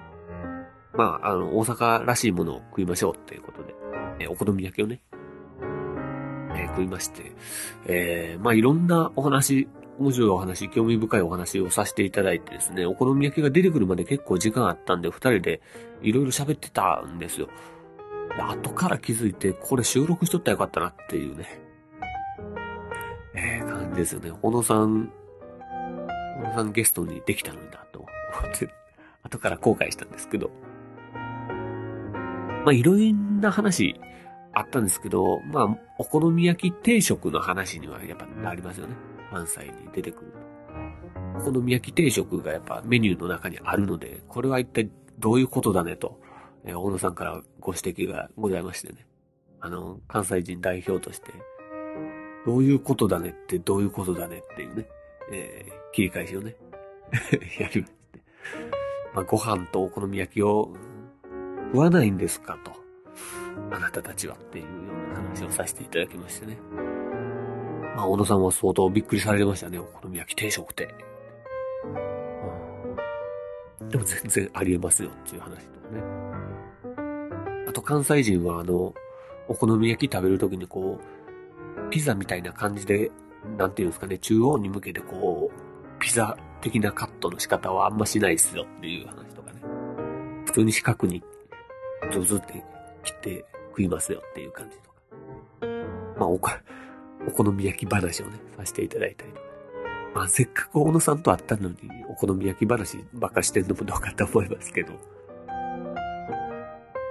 [0.95, 3.73] まあ、あの、大阪らしいものを食いましょうっていうことで、
[4.19, 5.01] えお好み焼きをね、
[6.55, 7.31] えー、食いまして、
[7.85, 9.67] えー、まあいろんなお話、
[9.99, 15.61] 面白いお話、興味深いお話をさせていただいてですね、お好み焼きが出てくるまで結構時間あったんで、二人で
[16.01, 17.47] いろいろ喋ってたんですよ。
[18.35, 21.59] で後から気づいて、これ収録しとったらよかったなっていうね、
[23.35, 24.31] えー、感じですよね。
[24.41, 25.11] 小野さん、
[26.37, 28.69] 小野さんゲストにできたのになと思って、
[29.23, 30.51] 後から後悔したんですけど、
[32.65, 33.99] まあ、いろんな話
[34.53, 38.95] あったんですけど、まあ、お好み焼き定食の話にはやっぱなりますよね。
[39.31, 40.37] 関西に出てくると。
[41.39, 46.19] お好み焼き定食がやっぱメニューの中にあるので、これは一体どういうことだねと、
[46.63, 49.07] えー、大野さんからご指摘がございましてね。
[49.59, 51.31] あの、関西人代表として、
[52.45, 54.85] どういうことだねってどういうことだねっていうね、
[55.31, 56.55] えー、切り返しをね、
[57.59, 58.23] やりまして。
[59.13, 60.75] まあ、ご飯とお好み焼きを
[61.73, 62.71] 食わないんですかと。
[63.71, 64.69] あなたたちはっていうよ
[65.09, 66.59] うな話をさせていただきましてね。
[67.95, 69.79] まあ、小野さんは相当びっくりされましたね。
[69.79, 70.93] お好み焼き定食って。
[73.81, 76.03] うん、でも全然ありえますよっていう話とかね。
[77.67, 78.93] あと関西人はあの、
[79.47, 83.09] お好み焼き食べるときにこう、ピザみたいな感じで、
[83.57, 89.61] なんていうんですかね、中央に向けてこう、ピザ的なカットの仕方はあんましないですよっていう話とかね。
[90.45, 91.23] 普通に四角に
[92.11, 92.63] ズズって
[93.03, 94.95] 切って食いますよっていう感じとか。
[96.19, 96.61] まあ、おか、
[97.27, 99.43] お好み焼き話をね、させていただいたりとか。
[100.15, 104.93] まあ、せっかく小野さんと会ったのに、お好み焼き話ばっかしてんのもどうかと思いますけど。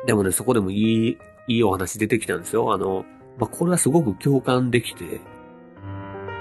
[0.07, 2.73] でもね、そこでもいい、いいお話出てきたんですよ。
[2.73, 3.05] あの、
[3.39, 5.21] まあ、これはすごく共感できて、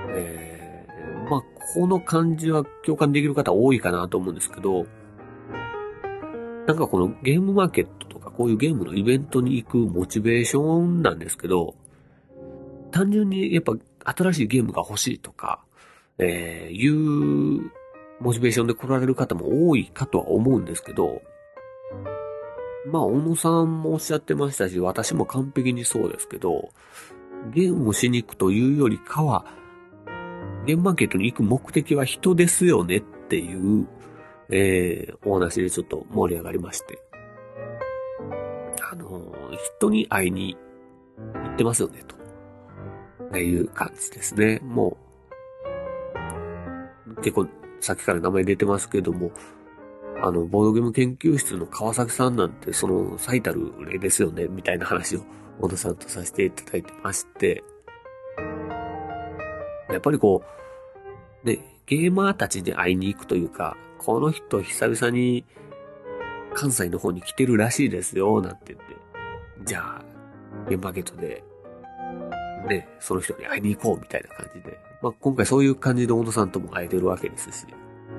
[0.09, 1.41] えー、まあ、
[1.73, 4.85] この感じは共感できる方多いかなと思うんですけど、
[6.67, 11.75] なんかこのゲームマーケットとこういうゲームのイベントに行くモチベーションなんですけど、
[12.91, 15.63] 単純にやっぱ新しいゲームが欲しいとか、
[16.17, 17.71] えー、いう
[18.19, 21.21] モチベーションで来られる方も多いかとは思うんですけど、
[22.87, 26.69] まあ、小野さんもおっしゃってましたし、私も完璧にそうですけど、
[27.53, 29.45] ゲームをしに行くというよりかは、
[30.65, 33.87] ゲームマーケットに行く目的は人ですよねっていう
[34.51, 36.99] えー、お話でちょっと盛り上がりまして。
[38.91, 39.21] あの、
[39.77, 40.57] 人に会いに
[41.17, 43.39] 行ってますよね、と。
[43.39, 44.59] いう感じですね。
[44.61, 44.97] も
[47.07, 47.47] う、結構、
[47.79, 49.31] さっきから名前出てますけども、
[50.21, 55.21] あの、ボードゲーム研究室の川崎さんなんて、その最たる例ですよね、みたいな話を、
[55.61, 57.63] 小野さんとさせていただいてまして、
[59.89, 60.43] やっぱりこ
[61.43, 65.45] う、ね、ゲーマーたちに会いに行くというか、この人久々に
[66.53, 68.95] 関西の方に来てるらしいですよ、なんて言って。
[69.65, 70.05] じゃあ、
[70.69, 71.43] ゲームマーケットで、
[72.67, 74.79] ね、その人に会いに行こうみたいな感じで。
[75.01, 77.65] まあ、今回そういう感じで小野さんとも会えてるわけですし。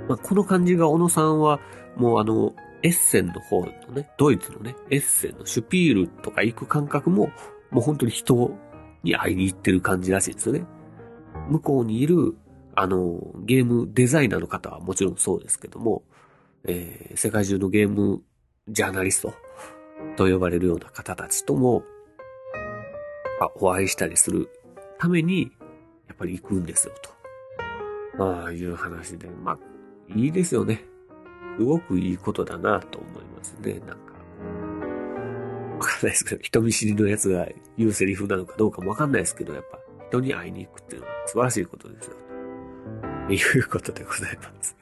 [0.08, 1.60] まあ、この感じが小野さんは、
[1.96, 7.30] もうあの、エッセンの方のね、ドイツのね、エッセンのシュピールとか行く感覚も、
[7.70, 8.58] もう本当に人
[9.04, 10.64] に会いに行ってる感じらしいんですよね。
[11.48, 12.34] 向こうにいる
[12.74, 16.02] あの、ゲームデザイナーの方はもちろんそうですけども、
[16.66, 18.22] えー、世界中のゲーム
[18.68, 19.34] ジャーナリスト
[20.16, 21.82] と呼ばれるような方たちとも、
[23.40, 24.48] あ、お会いしたりする
[24.98, 25.50] ために、
[26.06, 26.94] やっぱり行くんですよ、
[28.16, 28.24] と。
[28.24, 29.58] ああいう話で、まあ、
[30.14, 30.84] いいですよね。
[31.58, 34.12] すごくいいことだなと思いますね、なんか。
[35.78, 42.16] わかんないですけど、人見知りのやつが言うセリフなのかどうかもわかんないですけど、やっぱ人に会いに行くっていうのは素晴らしいことですよ。
[43.26, 44.76] ということでございます。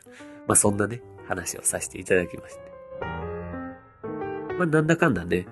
[0.46, 2.60] まあそんなね、話をさせていただきまして。
[4.58, 5.46] まあなんだかんだね、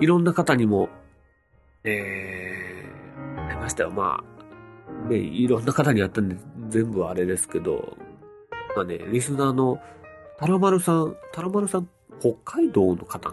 [0.00, 0.90] いろんな方にも、
[1.82, 3.90] えー、ありましたよ。
[3.90, 6.36] まあ、ね、いろんな方に会ったんで、
[6.68, 7.96] 全部あれですけど、
[8.76, 9.80] まあね、リスナーの、
[10.38, 11.88] タラマルさん、タラマルさん、
[12.20, 13.32] 北海道の方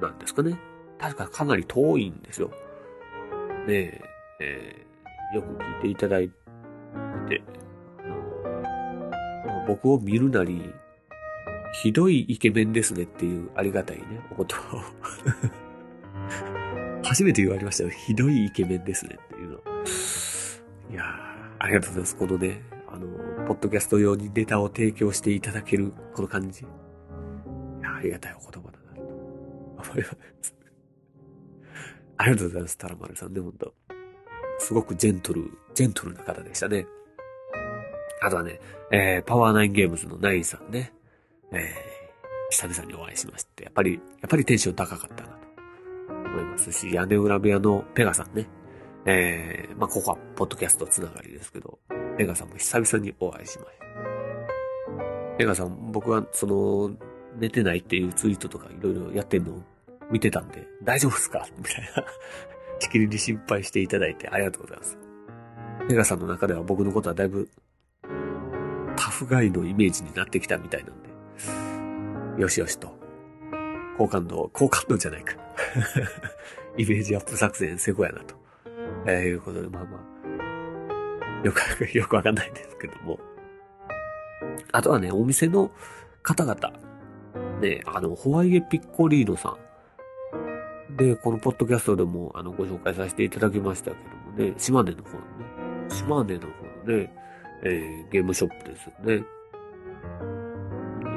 [0.00, 0.60] なんですかね。
[0.98, 2.50] 確かかなり遠いんですよ。
[3.66, 4.00] ねえ、
[4.40, 6.28] えー、よく聞いていただい
[7.28, 7.42] て、
[9.66, 10.72] 僕を見るなり、
[11.82, 14.80] ひどいイケメンですねっていうありがたいね、お言葉を
[17.02, 17.90] 初めて言われましたよ。
[17.90, 19.58] ひどいイケメンですねっていうの。
[20.90, 21.02] いや、
[21.58, 22.16] ありがとうございます。
[22.16, 23.08] このね、あの、
[23.46, 26.62] ポッドキャスト用にネタを提供していただける、この感じ。
[26.62, 26.66] い
[27.82, 30.04] やありがたいお言葉だなと思いま
[30.40, 30.54] す。
[32.16, 33.74] ありがとうございます、タラマルさんね、ほんと。
[34.60, 36.86] すごくジェントル、ジェントルな方でしたね。
[38.22, 38.60] あとはね、
[38.92, 40.93] えー、パワーナインゲームズのナインさんね、
[41.54, 45.38] えー、久々にお会いしまして、やっぱり、やっぱりテンション高かったなと
[46.30, 48.46] 思いますし、屋根裏部屋のペガさんね、
[49.06, 51.78] えー、まあ、ここはポッドキャストつながりですけど、
[52.16, 53.84] ペガさんも久々にお会いしました。
[55.38, 56.90] ペガさん、僕はその、
[57.38, 59.62] 寝てないっていうツイートとかいろいろやってんのを
[60.10, 61.46] 見てたんで、大丈夫ですか？
[61.58, 62.04] みたいな。
[62.78, 64.98] しきりに心配していただいてありがとうございます。
[65.88, 67.48] メガさんの中では僕のことはだいぶ
[68.96, 71.08] タフガイのイメージになってきたみたいなんで、
[72.38, 72.92] よしよしと。
[73.96, 75.36] 好感度、好感度じゃないか。
[76.76, 78.34] イメージアップ作戦成功やなと。
[79.06, 81.60] えー、いうことで、まあまあ、よく、
[81.96, 83.20] よくわかんないんですけども。
[84.72, 85.70] あとはね、お店の
[86.22, 86.72] 方々。
[87.60, 89.56] ね、あの、ホワイエピッコリーノさ
[90.90, 90.96] ん。
[90.96, 96.46] で、このポッドキャストでも、あの、ご紹介させていただきましたけどもね、島根の方のね、島根の方
[96.90, 97.14] のね、
[97.62, 99.24] えー、ゲームショップですよね。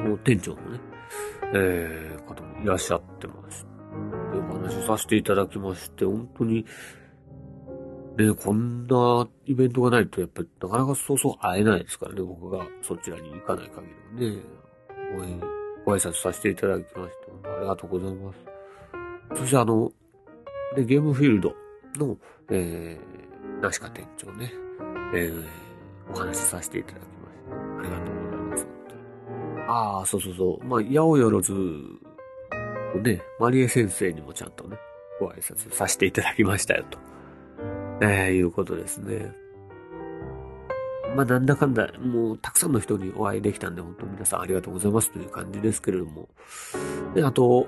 [0.07, 0.79] の店長のね、
[1.53, 3.65] えー、方もいらっしゃってます。
[4.31, 6.65] で、お話しさせていただきまして、本当に、
[8.17, 14.41] ね、こんなイベントがないと、やっぱりなかなかそうそう会えないですからね、僕がそちらに行かない限り
[15.15, 15.39] はね、
[15.85, 18.39] ご挨拶させていただきまして、ありがとうございます。
[19.35, 19.91] そしてあの、
[20.75, 21.55] で、ゲームフィールド
[21.95, 22.17] の、
[22.49, 24.51] えー、ナシカ店長ね、
[25.13, 25.43] えー、
[26.11, 27.16] お話しさせていただき
[29.67, 30.65] ああ、そうそうそう。
[30.65, 31.43] まあ、八百万
[32.95, 34.77] のね、マリエ先生にもちゃんとね、
[35.19, 36.97] ご挨拶させていただきましたよ、と。
[38.01, 39.31] えー、いうことですね。
[41.15, 46.29] まあ、なんだかんだ、もう、たくさんの人にお会いできたんで、本当皆さんありがとうございますという感じですけれども。
[47.13, 47.67] で、あと、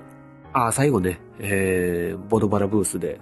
[0.52, 3.20] あ、最後ね、えー、ボドバラブースで、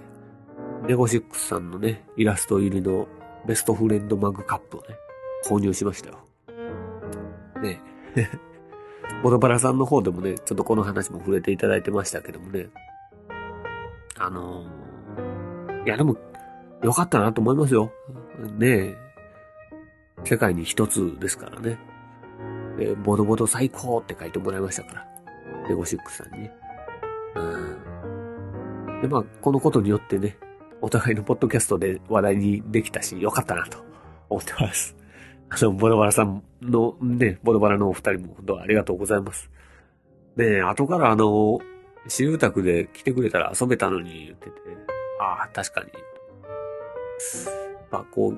[0.87, 3.07] レゴシックスさんのね、イラスト入りの
[3.45, 4.87] ベストフレンドマグカップをね、
[5.45, 6.19] 購入しましたよ。
[7.61, 7.81] ね
[9.23, 12.67] ボドバラさんの方でもね、ちょっとこの話も触れていただいてましたけどもね。
[14.17, 16.15] あのー、いやでも、
[16.83, 17.91] よかったなと思いますよ。
[18.57, 18.97] ねえ
[20.23, 21.77] 世界に一つですからね。
[22.79, 25.07] えボドボド最高って書いてもらいましたから。
[25.67, 26.55] レゴシックさんにね。
[27.35, 27.41] う
[28.97, 29.01] ん。
[29.01, 30.37] で、まあ、このことによってね、
[30.81, 33.83] お互いのポッドキャストで話題にできたし、よかったなと
[34.29, 34.95] 思ってます。
[35.49, 39.49] あの、ボロバラさんの、ね、ボロバラのお二人も本当ありがとうございます。
[40.35, 41.59] ね後からあの、
[42.07, 44.51] 私有宅で来てくれたら遊べたのに言ってて、
[45.19, 45.87] ああ、確かに。
[47.91, 48.33] まあ、こう、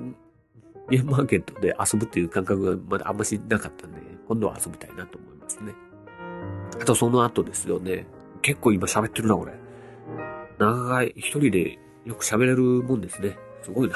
[0.90, 5.74] ゲームマーケットで遊ぶっていう感覚がまだあんましなかったんで、今度は遊びたいなと思いますね。
[6.82, 8.06] あとその後ですよね。
[8.42, 9.54] 結構今喋ってるな、これ。
[10.58, 13.38] 長い、一人でよく喋れるもんですね。
[13.62, 13.96] すごいな。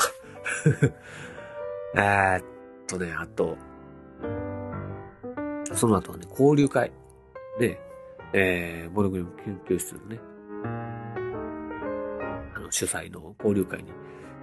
[2.35, 2.43] えっ
[2.87, 3.57] とね、あと、
[5.73, 6.91] その後はね、交流会
[7.59, 7.79] で、
[8.33, 10.19] えー、ボルグリム研究室のね、
[12.55, 13.91] あの、主催の交流会に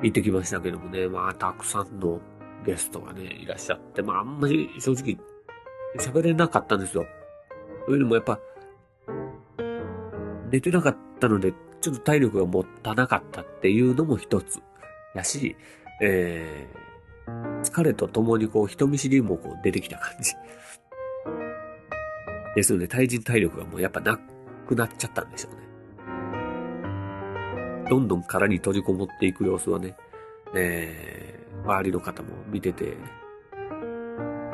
[0.02, 2.20] 行ってきましたけどもね、まあ、たくさんの
[2.64, 5.18] ゲストがね、いらっしゃって、まあ、あんまり正直、
[5.98, 7.06] 喋れなかったんですよ。
[7.86, 8.38] というのもやっぱ、
[10.50, 14.60] 寝てなかったので、ちょっと体力が持たなかったっていうのも一つ
[15.14, 15.56] やし、
[16.00, 16.91] えー、
[17.62, 20.32] 疲れとともにこう人見知りもこう出てきた感じ。
[22.54, 24.18] ですので対人体力がもうやっぱな
[24.66, 25.62] くなっちゃったんでしょうね。
[27.88, 29.96] どんどん殻に閉じこもっていく様子はね、
[30.54, 32.96] えー、周りの方も見てて、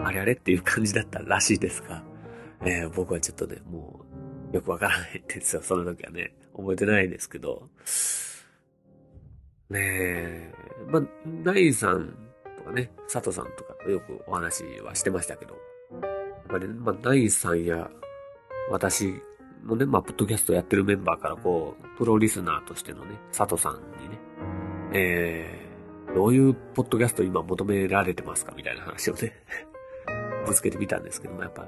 [0.03, 2.03] あれあれっていう感じだったらしいですが、
[2.65, 4.05] えー、僕はちょっとね、も
[4.53, 6.35] う、よくわからないんですよ、その時はね。
[6.57, 7.69] 覚えてないですけど。
[9.71, 10.55] ねえ、
[10.89, 11.03] まあ、
[11.45, 12.28] ナインさん
[12.69, 17.91] かね、佐藤さんとかとよくお話はしてましたけど、やっぱり、ね、まあ、ナインさんや
[18.71, 19.15] 私
[19.65, 24.19] のね、まあ、ポッドキャストやってるメンバーからこう、プロリスナーとしてのね、佐藤さんにね、
[24.93, 29.35] えー、どういうポッドキャスト今求められてますかみたいな話をね
[30.47, 31.67] ぶつけてみたんですけども、やっぱ、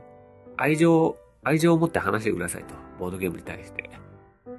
[0.57, 3.91] 愛情、愛情を持って話してくださいと、ボードゲームに対して。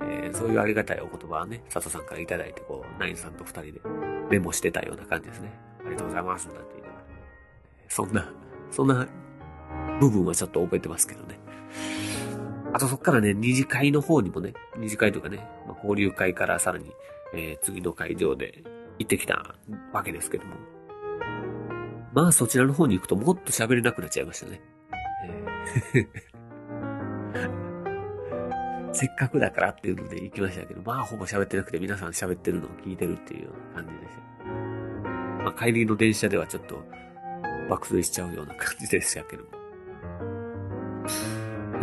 [0.04, 3.82] えー、そういうありがたいお言葉はね、佐藤さんからいただいて、こう、ナインさんと二人で
[4.30, 5.52] メモしてたような感じですね。
[5.92, 6.96] ありがとうございます、なんて言いなら。
[7.90, 8.34] そんな、
[8.72, 9.08] そんな
[10.00, 11.40] 部分はちょっと覚えてますけどね。
[12.74, 16.92] あとそっからね、二次会の方にもね、二次会とかね、まあ、交流会からさらに、
[17.34, 18.64] えー、次の会場で
[19.00, 19.56] 行ってきた
[19.92, 20.56] わけですけども。
[22.14, 24.62] まあそちらの方に行くともっと喋れなくなっちゃいましたね。
[25.94, 26.08] えー
[28.94, 34.61] せっかくだからっていうので行きましたけど、まあほぼ喋ってなくて皆さん喋ってるのを聞いてるっていうような感じでした。
[35.44, 36.84] まあ帰りの電車ではちょっと
[37.70, 39.50] 爆睡しちゃうような感じでしたけども。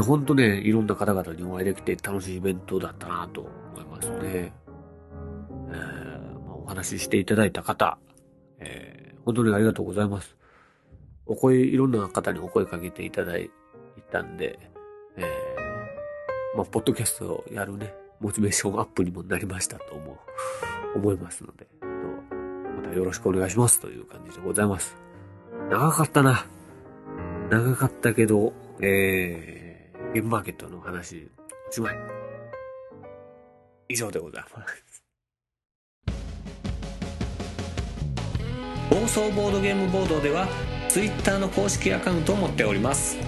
[0.03, 3.41] ほんとね、いろんな方々にお会いできて楽しいイベントだったなと
[3.75, 4.19] 思いますね。
[4.23, 5.73] えー
[6.47, 7.99] まあ、お話ししていただいた方、
[8.61, 10.37] えー、本当にありがとうございます。
[11.27, 13.51] お声、いろんな方にお声かけていただい
[14.13, 14.59] たんで、
[15.17, 20.19] えーまあ、ポッドキャストをやるね、モチベーションアップにもなりましたと思
[20.95, 21.67] う、思いますので、
[22.89, 24.97] たよろしくお願いしますという感じでございます。
[25.71, 26.47] 長かったな。
[27.51, 31.31] 長かったけど、えー、ゲームマーケットの話、
[31.69, 31.97] おしまい。
[33.89, 34.89] 以上でございます。
[38.91, 40.49] 暴走ボードゲームボードでは
[40.89, 43.19] Twitter の公式アカウントを持っております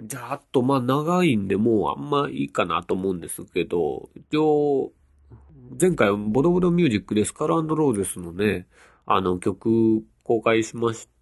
[0.00, 4.92] じゃあ、あと、まあ、長いんで、もうあんまいいかなと思うんですけど、一応、
[5.78, 8.66] 前回、ボドボドミュージックでスカルローゼスのね、
[9.04, 11.17] あの曲公開しまして、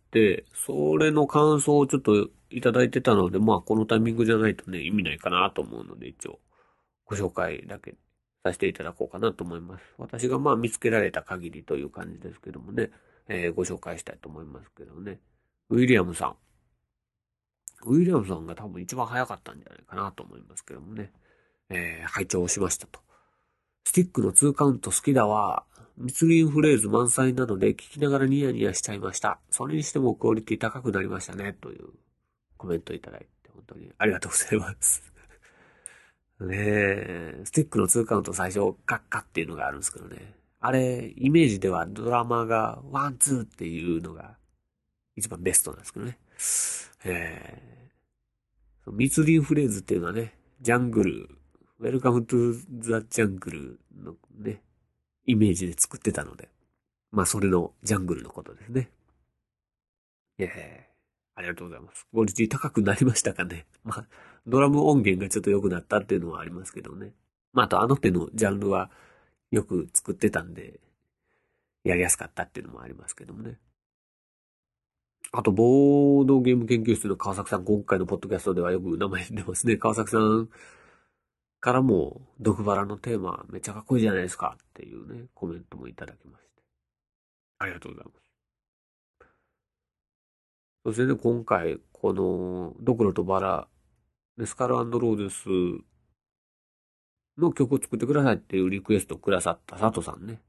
[0.55, 6.39] それの感想をちょっといただいてたので、まあ、このタイミングじゃないとね、意味ないかなと思うので、一応、
[7.05, 7.95] ご紹介だけ
[8.45, 9.85] させていただこうかなと思います。
[9.99, 12.91] 私がまあ見つけられた限りという感じですけどもね、
[13.29, 15.21] えー、ご紹介したいと思いますけどね。
[15.71, 16.37] ウィリアムさん。
[17.85, 21.13] ウィリアムさんが多分一番早かったんじゃないかなと思いますけどもね。
[21.69, 23.06] えー、拝聴しましたと。
[23.87, 25.65] スティックの2カウント好きだわ。
[25.97, 29.39] 密林フレーズ満載なので聞きながらニヤニヤしちゃいました。
[29.49, 31.53] それにしてもクオリティ高くなりましたね。
[31.53, 31.91] という
[32.57, 35.13] コメントいただいて本当にありがとうございます。
[36.43, 40.35] ねえ、スティックの2カウント最初カッカっていうのがあるんですけどね。
[40.59, 44.37] あれ、イメージではドラマがワンツーっていうのが
[45.15, 46.19] 一番ベストなんですけどね。
[47.05, 51.39] えー、密林フレーズっていうのはね、ジャングル、
[51.79, 54.63] ウェルカムトゥザジャングルのね、
[55.27, 56.49] イメージで作ってたので、
[57.13, 58.91] まあそれのジャングルのことですね。
[60.39, 62.07] えー、ありがとうございます。
[62.11, 63.67] クオリティ高くなりましたかね。
[63.85, 64.05] まあ、
[64.47, 67.13] ドラム音源がちょっと良くなったっていうのはありますけどね。
[67.53, 68.91] まあ、あとあの手のジャンルは
[69.51, 70.81] よく作ってたんで、
[71.85, 73.59] やりやすかったっていうのもありますけどもね。
[75.33, 79.77] あと、ボードゲーム研究室の川崎さん、今回のポッドキャストではよく名前出ますね。
[79.77, 80.49] 川崎さん
[81.67, 86.63] からも、毒バラのテーマ、めっちゃかっこいいじゃないですかっていうね、コメントもいただきまして。
[87.59, 88.27] ありがとうございます。
[90.85, 93.67] そしてね、今回、この、ドクロとバラ、
[94.37, 95.49] ネスカルローデス
[97.37, 100.41] の曲を作ってくださいっていうリクエストをくださった佐藤さんね、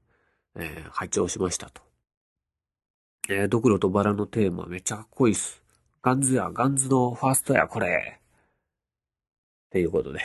[0.55, 1.81] えー、拝聴しましたと。
[3.27, 5.63] えー、ドクロとバラのテーマめっちゃかっこいいっす。
[6.03, 8.19] ガンズや、ガンズのファーストや、これ。
[8.19, 10.19] っていうことで、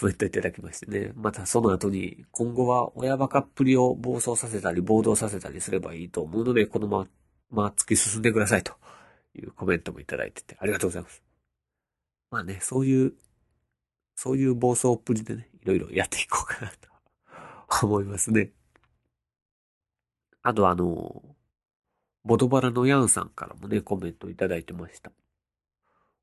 [0.00, 1.12] コメントいただきましてね。
[1.14, 7.06] またその後に、今後は親バカっぷりを暴走させたり、暴動させたりすればいいと思うので、このま
[7.50, 8.72] ま突き進んでくださいと
[9.34, 11.22] いうコメントもいただいてて、ありがとうございます。
[12.30, 13.12] まあね、そういう、
[14.14, 16.72] そういう暴走っぷりでね、いろいろやっていこうかな
[17.78, 18.52] と思いますね。
[20.42, 21.22] あとあの、
[22.24, 25.12] ボドバラのヤンさんからもね、コメントいただいてました。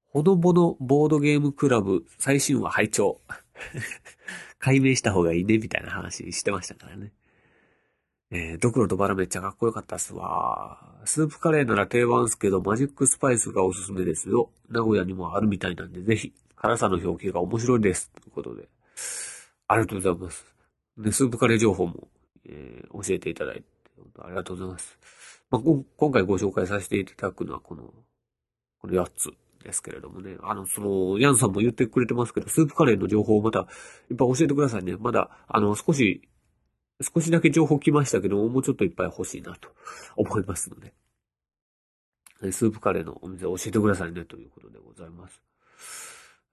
[0.09, 3.21] ほのぼのボードゲームクラブ最新話拝聴
[4.59, 7.11] 解明した方がいいね、みたいな話してましたからね。
[8.29, 11.01] えー、ドクロとバラめっちゃかっこよかったっすわ。
[11.05, 14.51] スープカレーなら定番っすけど、マジックスパイスがおすすめですよ。
[14.69, 18.11] 名古屋にもあるみたいなんで、ぜひ、辛さの表記が面白いです。
[18.11, 18.67] ということで。
[19.67, 20.45] ありがとうございます。
[20.97, 22.09] で、スープカレー情報も、
[22.45, 23.63] えー、教えていただいて、
[24.19, 24.99] ありがとうございます。
[25.49, 27.93] まあ、今回ご紹介させていただくのはこの、
[28.79, 29.31] この8つ
[29.67, 30.37] ですけれどもね。
[30.41, 33.67] あの、その、ヤンさんも言ってくれてますけど、スープカレーの情報をまた、
[34.09, 34.95] いっぱい教えてくださいね。
[34.97, 36.27] まだ、あの、少し、
[37.01, 39.69] 少しだけ情報来ましたけども、うちょっといっぱい欲しいなと
[40.15, 40.93] 思いますので。
[42.51, 45.41] スープカレーのお店教えてくださいね、ということでございます。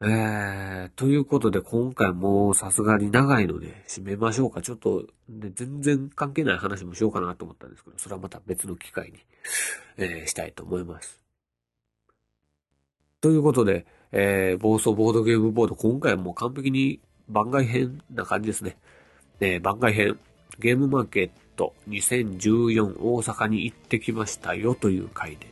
[0.01, 4.61] えー、ということで今回もさすがに長いので締めましょうか。
[4.61, 9.19] ちょっと、ね、全然関係ない話もしようかなと思ったんですけど、それはまた別の機会に、
[9.97, 11.24] えー、したいと思います。
[13.25, 18.77] ということで、えー、暴走ボードゲームボード、今回はもう完璧に番外編な感じですね。
[19.41, 20.19] えー、番外編、
[20.59, 25.47] ゲームマーケット2014大阪に行ってきましたよという回で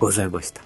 [0.00, 0.62] ございました。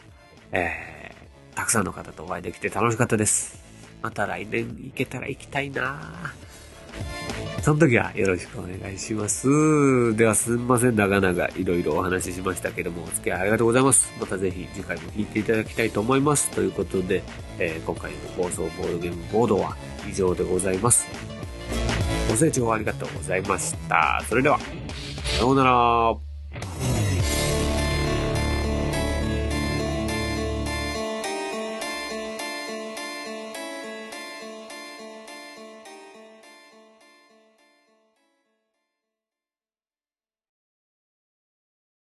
[0.52, 3.60] えーたくさんの方とお会いできて楽しかったです。
[4.00, 10.16] また来年行けたら行きたいなぁその時はよろしくお願いします。
[10.16, 14.12] ではすんません、長々いろいろお話ししましたけども、お付き合いありがとうございます。
[14.20, 16.50] またぜひ次回も聴いていただきたいと思います。
[16.50, 17.22] ということで、
[17.58, 19.76] えー、今回の放送ボードゲームボードは
[20.08, 21.06] 以上でございます。
[22.30, 24.22] ご清聴ありがとうございました。
[24.28, 27.07] それでは、さようなら。